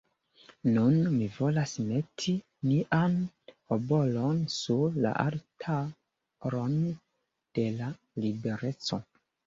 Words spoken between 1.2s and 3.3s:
volas meti mian